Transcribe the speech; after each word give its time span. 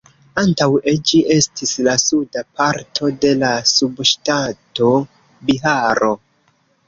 Antaŭe, 0.41 0.93
ĝi 1.09 1.19
estis 1.35 1.73
la 1.87 1.93
suda 2.03 2.43
parto 2.61 3.11
de 3.25 3.33
la 3.43 3.51
subŝtato 3.73 4.89
Biharo. 5.51 6.11